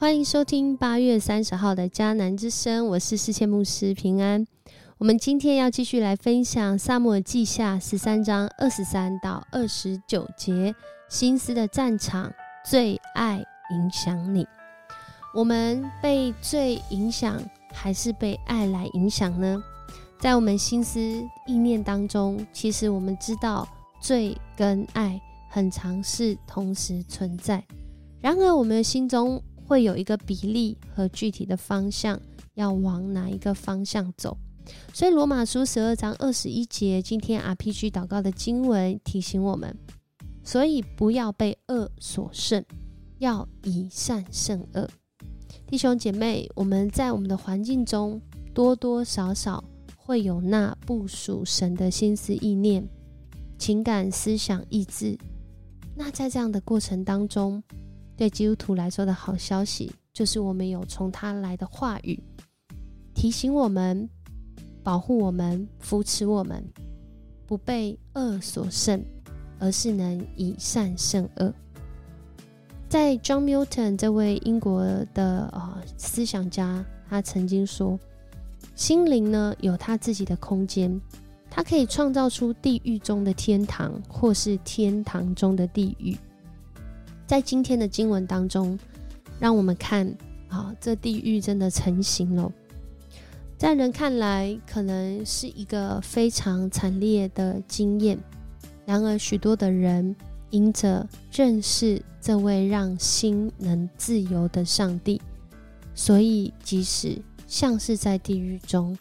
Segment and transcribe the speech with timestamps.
[0.00, 4.46] 欢迎收听八月三十号的迦南之声，我是世界牧师平安。
[4.96, 10.72] 我们今天要继续来分享《萨母尔记下》十三章二十三到二十九节，
[11.08, 12.32] 心思的战场
[12.64, 14.46] 最爱影响你。
[15.34, 19.60] 我们被最影响，还是被爱来影响呢？
[20.20, 21.00] 在我们心思
[21.44, 23.66] 意念当中，其实我们知道
[24.00, 27.64] 罪跟爱很常是同时存在。
[28.20, 32.18] 然而，我们的心中会有一个比例和具体的方向，
[32.54, 34.34] 要往哪一个方向走？
[34.94, 39.76] 所以，罗马书十二章二十一节，今天 RPG 祷告的经文提醒我们：
[40.42, 42.64] 所以不要被恶所胜，
[43.18, 44.88] 要以善胜恶。
[45.66, 48.18] 弟兄姐妹，我们在我们的环境中
[48.54, 49.62] 多多少少
[49.96, 52.88] 会有那不属神的心思意念、
[53.58, 55.18] 情感、思想、意志。
[55.94, 57.62] 那在这样的过程当中，
[58.18, 62.20] 对基督徒来说的好消息，就是我们有从他来的话语，
[63.14, 64.10] 提醒我们、
[64.82, 66.60] 保护我们、扶持我们，
[67.46, 69.00] 不被恶所胜，
[69.60, 71.54] 而是能以善胜恶。
[72.88, 74.82] 在 John Milton 这位英国
[75.14, 77.96] 的呃思想家，他曾经说，
[78.74, 81.00] 心灵呢有他自己的空间，
[81.48, 86.16] 它可以创造出地狱中的天堂，或是天堂中的地狱。
[87.28, 88.78] 在今天的经文当中，
[89.38, 90.10] 让我们看
[90.48, 92.50] 啊，这地狱真的成型了。
[93.58, 98.18] 在人看来，可能是一个非常惨烈的经验。
[98.86, 100.16] 然而，许多的人
[100.48, 105.20] 因着认识这位让心能自由的上帝，
[105.94, 108.96] 所以即使像是在地狱中，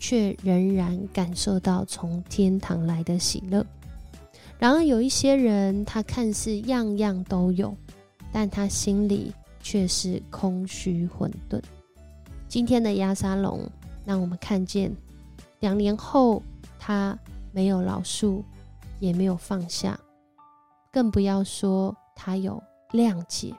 [0.00, 3.64] 却仍然感受到从天堂来的喜乐。
[4.58, 7.76] 然而，有一些人，他看似样样都有，
[8.32, 11.62] 但他心里却是空虚混沌。
[12.48, 13.70] 今天的压沙龙
[14.04, 14.92] 让我们看见，
[15.60, 16.42] 两年后
[16.76, 17.16] 他
[17.52, 18.44] 没有老树，
[18.98, 19.96] 也没有放下，
[20.92, 22.60] 更不要说他有
[22.90, 23.54] 谅解。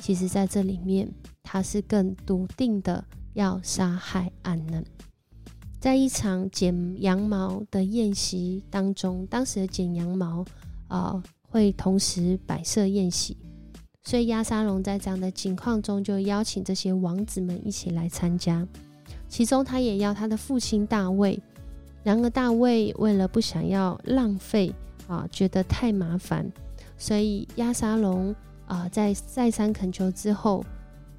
[0.00, 1.10] 其实，在这里面，
[1.42, 3.02] 他是更笃定的
[3.32, 4.84] 要杀害安能。
[5.84, 10.42] 在一场剪羊毛的宴席当中，当时的剪羊毛
[10.88, 13.36] 啊会同时摆设宴席，
[14.02, 18.66] 所以亚沙龙在这样的情况中就邀请这些王子们一起来参加。
[19.28, 21.38] 其中他也要他的父亲大卫，
[22.02, 24.72] 然而大卫为了不想要浪费
[25.06, 26.50] 啊，觉得太麻烦，
[26.96, 28.34] 所以亚沙龙
[28.64, 30.64] 啊在再三恳求之后，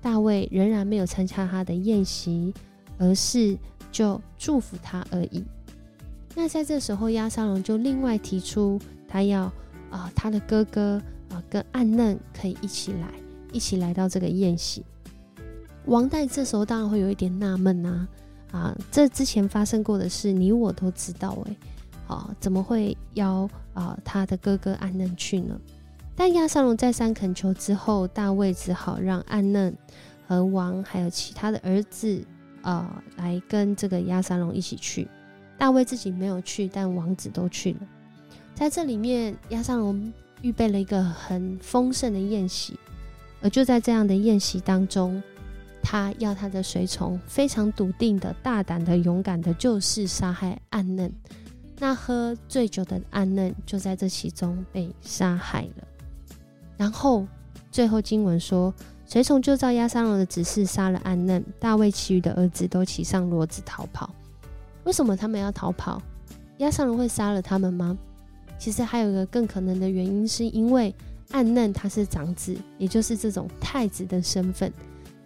[0.01, 2.51] 大卫仍然没有参加他的宴席，
[2.97, 3.55] 而是。
[3.95, 5.41] 就祝福他而已。
[6.35, 9.43] 那在这时候，亚沙龙就另外提出，他要
[9.89, 13.07] 啊，他的哥哥啊，跟暗嫩可以一起来，
[13.53, 14.83] 一起来到这个宴席。
[15.85, 18.05] 王代这时候当然会有一点纳闷呐，
[18.51, 21.55] 啊，这之前发生过的事，你我都知道诶，
[22.13, 25.57] 啊，怎么会邀啊他的哥哥暗嫩去呢？
[26.17, 29.73] 但亚沙龙再三恳求之后，大卫只好让暗嫩
[30.27, 32.21] 和王还有其他的儿子。
[32.65, 35.07] 呃，来跟这个亚沙龙一起去。
[35.55, 37.79] 大卫自己没有去，但王子都去了。
[38.55, 40.11] 在这里面，亚沙龙
[40.41, 42.77] 预备了一个很丰盛的宴席，
[43.39, 45.21] 而就在这样的宴席当中，
[45.83, 51.13] 他要他的随从非常笃定的、大胆的、勇敢的，就是杀害暗嫩。
[51.77, 55.87] 那喝醉酒的暗嫩就在这其中被杀害了。
[56.77, 57.27] 然后，
[57.69, 58.73] 最后经文说。
[59.05, 64.09] 随从就照亚沙龙的指示杀了安嫩，大卫其余的儿子都骑上骡子逃跑。
[64.83, 66.01] 为什么他们要逃跑？
[66.57, 67.97] 亚沙龙会杀了他们吗？
[68.57, 70.93] 其实还有一个更可能的原因，是因为
[71.31, 74.71] 暗嫩他是长子，也就是这种太子的身份。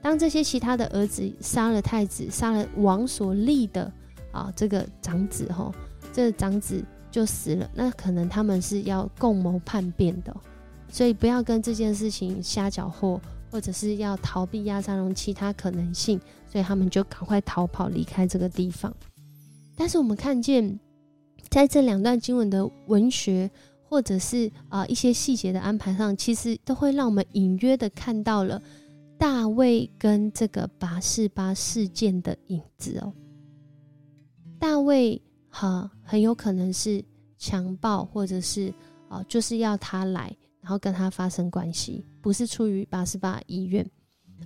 [0.01, 3.91] 当这些其他的儿子杀了太子，杀了王所立的
[4.31, 5.73] 啊这个长子吼，
[6.11, 10.35] 这个长子就死了，那可能他们是要共谋叛变的，
[10.89, 13.19] 所以不要跟这件事情瞎搅和。
[13.49, 18.93] 或者是要逃避亚沙龙其他可能性，所以他们就赶快逃跑离开这个地方。
[19.75, 20.79] 但是我们看见，
[21.49, 23.49] 在这两段经文的文学，
[23.83, 28.61] 或者是啊一些细节的安排上，其实都会让我们隐约的看到了
[29.17, 33.13] 大卫跟这个拔示巴事件的影子哦。
[34.59, 37.03] 大卫哈很有可能是
[37.37, 38.73] 强暴，或者是
[39.07, 40.35] 啊就是要他来。
[40.61, 43.89] 然后跟他发生关系，不是出于八十八医院，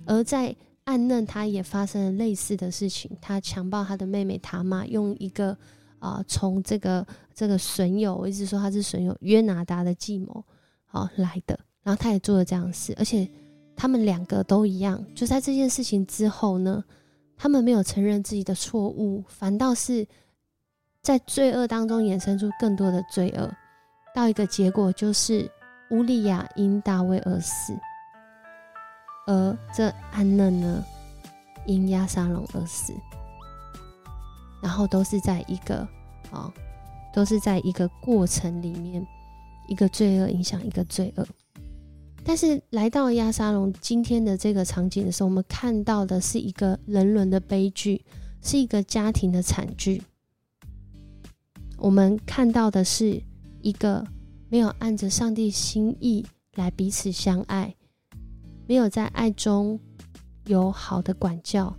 [0.04, 0.54] 而在
[0.84, 3.10] 暗嫩，他也发生了类似的事情。
[3.20, 5.56] 他强暴他的妹妹塔玛，用一个
[5.98, 10.44] 啊，从这个这个损友，我一直说他是损友约拿达的计谋，
[10.84, 11.58] 好来的。
[11.82, 13.28] 然后他也做了这样的事，而且
[13.76, 16.82] 他们两个都一样，就在这件事情之后呢，
[17.36, 20.06] 他们没有承认自己的错误，反倒是
[21.02, 23.50] 在罪恶当中衍生出更多的罪恶，
[24.14, 25.50] 到一个结果就是
[25.90, 27.76] 乌利亚因大卫而死，
[29.26, 30.84] 而这安嫩呢
[31.66, 32.92] 因亚沙龙而死，
[34.62, 35.86] 然后都是在一个
[36.30, 36.52] 啊，
[37.12, 39.06] 都是在一个过程里面，
[39.68, 41.26] 一个罪恶影响一个罪恶。
[42.24, 48.02] 但是来到亚沙龙今天的这个场景的时候，我们看到的是一个人伦的悲剧，
[48.42, 50.02] 是一个家庭的惨剧。
[51.76, 53.22] 我们看到的是
[53.60, 54.02] 一个
[54.54, 56.24] 没有按着上帝心意
[56.54, 57.74] 来彼此相爱，
[58.68, 59.76] 没有在爱中
[60.46, 61.76] 有好的管教，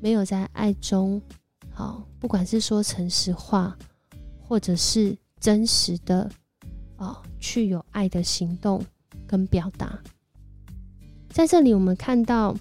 [0.00, 1.22] 没有在爱中
[1.70, 3.78] 好，不管是说诚实话，
[4.40, 6.28] 或者是真实的
[6.96, 8.84] 啊，去有爱的行动。
[9.24, 9.96] 跟表达，
[11.28, 12.52] 在这里我们看到，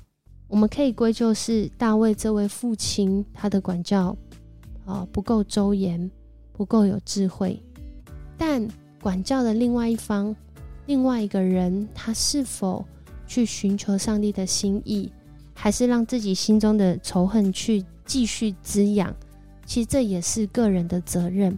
[0.48, 4.16] 我们可以归咎是大卫这位父亲他的管教
[4.86, 6.12] 啊不够周延，
[6.54, 7.60] 不够有智慧。
[8.38, 8.62] 但
[9.02, 10.36] 管教的另外一方，
[10.86, 12.86] 另外一个人，他是否
[13.26, 15.12] 去寻求上帝的心意，
[15.54, 19.16] 还是让自己心中的仇恨去继续滋养？
[19.66, 21.58] 其实这也是个人的责任。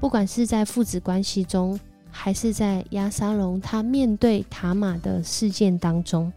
[0.00, 1.78] 不管是在父子关系中。
[2.12, 6.30] 还是在亚沙龙他面对塔玛的事件当中，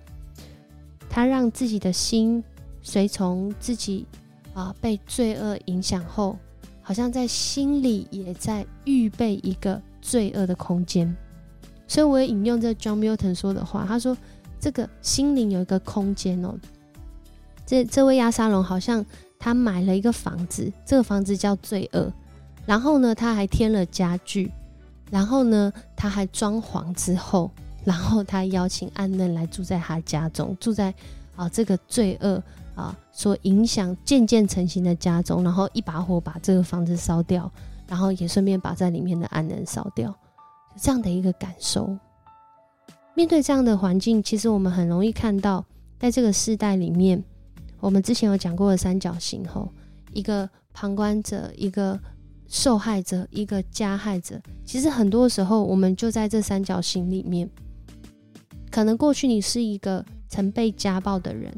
[1.10, 2.44] 他让自己的心
[2.84, 4.06] 随从自己
[4.54, 6.38] 啊被罪恶影响后，
[6.84, 11.16] 好像在心里也在预备一个罪恶的空间。
[11.88, 14.16] 所以我也引用这 John Milton 说的话，他说
[14.60, 16.56] ：“这个心灵有一个空间哦。”
[17.66, 19.06] 这这位亚沙龙好像
[19.40, 22.12] 他买了一个房子，这个房子叫罪恶，
[22.66, 24.52] 然后呢，他还添了家具。
[25.12, 27.52] 然后呢，他还装潢之后，
[27.84, 30.94] 然后他邀请安嫩来住在他家中，住在
[31.36, 32.42] 啊这个罪恶
[32.76, 37.52] 啊所影响渐渐成型的家中，然后一把火把这个房子烧掉，
[37.88, 40.14] 然后也顺便把在里面的安嫩烧掉，
[40.78, 41.98] 这样的一个感受。
[43.16, 45.66] 面对这样的环境，其实我们很容易看到，
[46.00, 47.24] 在这个时代里面，
[47.80, 49.72] 我们之前有讲过的三角形后，
[50.12, 52.00] 一个旁观者，一个。
[52.46, 57.50] 受害者，一个加害者，其实很多时候我们就在这三角形里面。
[58.70, 61.52] 可能过去你是一个曾被家暴的人，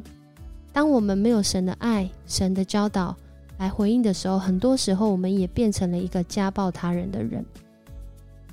[0.76, 3.16] 当我们没有神的爱、神的教导
[3.60, 7.46] 来回应的时候，很多时候我们也变成了一个家暴他人的人。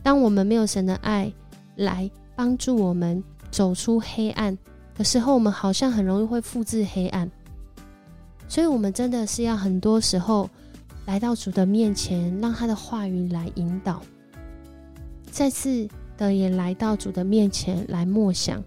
[0.04, 1.32] 当我们没有神的爱
[1.74, 3.20] 来帮助我们
[3.50, 4.56] 走出黑暗
[4.96, 7.28] 的时候，我们好像很容易会复制黑暗。
[8.46, 10.48] 所以，我们真的是要很多时候。
[11.04, 14.00] 来到主的面前，让他的话语来引导；
[15.32, 18.62] 再次的也来到主的面前来默想，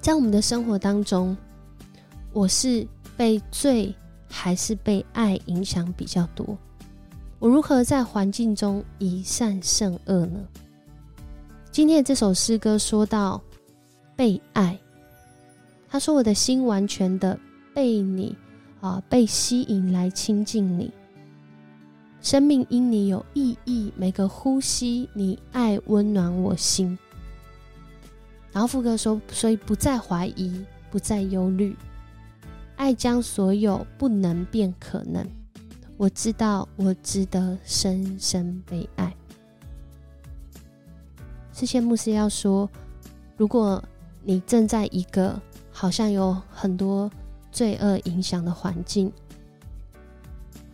[0.00, 1.36] 在我们的生活当中，
[2.32, 2.86] 我是
[3.16, 3.94] 被罪
[4.28, 6.56] 还是被爱影响比较多？
[7.38, 10.40] 我如何在环境中以善胜恶呢？
[11.72, 13.40] 今天的这首诗歌说到
[14.14, 14.78] 被爱，
[15.88, 17.38] 他说：“我的心完全的
[17.74, 18.36] 被你
[18.80, 20.92] 啊，被吸引来亲近你。”
[22.22, 26.98] 生命因你有意义，每个呼吸，你爱温暖我心。
[28.52, 31.74] 然后副歌说：“所以不再怀疑，不再忧虑，
[32.80, 35.22] 爱将所有不能变可能。
[35.98, 39.14] 我知道，我值得深深被爱。”
[41.52, 42.66] 世界牧师要说
[43.36, 43.84] ：“如果
[44.22, 45.38] 你正在一个
[45.70, 47.10] 好像有很多
[47.52, 49.12] 罪恶影响的环境，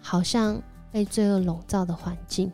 [0.01, 2.51] 好像……”被罪恶笼罩的环境，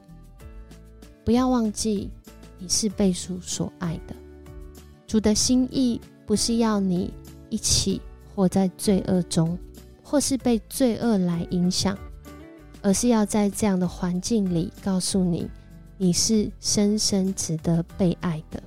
[1.24, 2.10] 不要忘记
[2.58, 4.16] 你是被主所爱的。
[5.06, 7.14] 主的心意不是要你
[7.50, 8.00] 一起
[8.42, 9.56] 活在罪恶中，
[10.02, 11.96] 或是被罪恶来影响，
[12.80, 15.48] 而是要在这样的环境里告诉你，
[15.96, 18.60] 你是深深值得被爱的。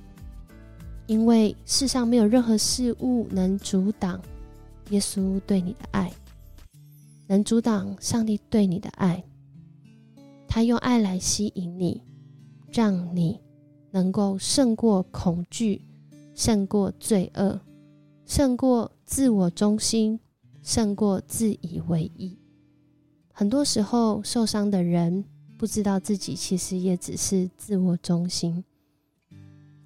[1.06, 4.18] 因为世上没有任何事物能阻挡
[4.88, 6.10] 耶稣对你的爱，
[7.26, 9.22] 能阻挡上帝对你的爱。
[10.48, 12.00] 他用爱来吸引你，
[12.72, 13.38] 让你
[13.90, 15.82] 能够胜过恐惧，
[16.34, 17.60] 胜过罪恶，
[18.24, 20.18] 胜过自我中心，
[20.62, 22.36] 胜过自以为意。
[23.32, 25.24] 很多时候，受伤的人
[25.56, 28.64] 不知道自己其实也只是自我中心，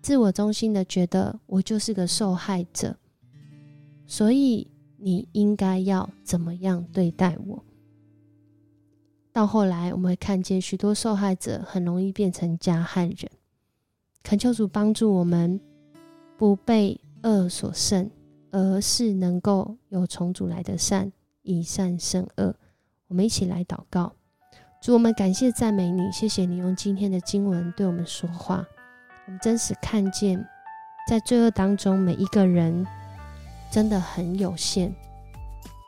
[0.01, 2.97] 自我中心的觉得我就是个受害者，
[4.07, 7.63] 所以你应该要怎么样对待我？
[9.33, 13.31] 到后来，我们会看见许多受害者很容易变成加害人。
[14.23, 15.61] 恳求主帮助我们，
[16.39, 18.11] 不被恶所胜，
[18.51, 22.55] 而是能够有重组来的善，以善胜恶。
[23.09, 24.13] 我们一起来祷告，
[24.81, 28.65] 主，我们感谢赞美你，谢谢你用今天的经文对我们说话。
[29.27, 30.45] 我们真实看见，
[31.09, 32.87] 在罪恶当中，每一个人
[33.71, 34.93] 真的很有限，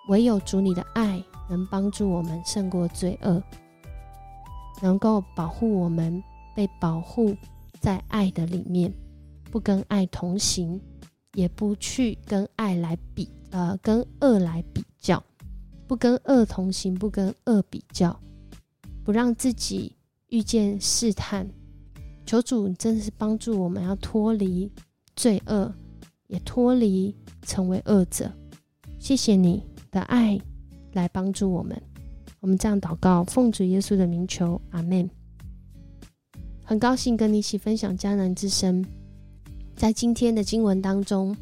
[0.09, 3.42] 唯有主你的爱能帮助我们胜过罪恶，
[4.81, 6.23] 能够保护我们
[6.54, 7.37] 被保护
[7.81, 8.92] 在爱的里面，
[9.50, 10.81] 不跟爱同行，
[11.34, 15.22] 也不去跟爱来比，呃，跟恶来比较，
[15.86, 18.18] 不跟恶同行，不跟恶比较，
[19.04, 19.96] 不让自己
[20.28, 21.48] 遇见试探。
[22.24, 24.70] 求主真的是帮助我们，要脱离
[25.16, 25.74] 罪恶，
[26.28, 28.30] 也脱离成为恶者。
[28.98, 30.40] 谢谢你的爱
[30.92, 31.80] 来帮助我们。
[32.40, 35.10] 我们这样祷告，奉主耶稣的名求，阿门。
[36.64, 38.84] 很高兴跟你一起分享迦南之声。
[39.76, 41.37] 在今天的经文当中，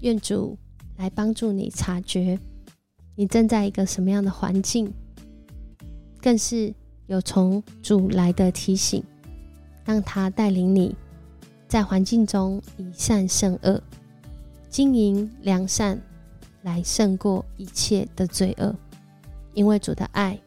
[0.00, 0.58] 愿主
[0.96, 2.38] 来帮助你察觉
[3.14, 4.92] 你正在一个什么样的环境，
[6.20, 6.74] 更是
[7.06, 9.02] 有从主来的提醒。
[9.84, 10.94] 让他带领你，
[11.66, 13.82] 在环境中以善胜恶，
[14.68, 16.00] 经营良善，
[16.62, 18.72] 来胜过一切的罪恶。
[19.54, 20.38] 因为主的爱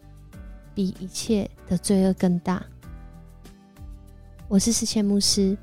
[0.74, 2.66] 比一切的罪恶更大。
[4.48, 5.58] 我是世谦牧师，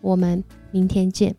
[0.00, 1.36] 我们明天见。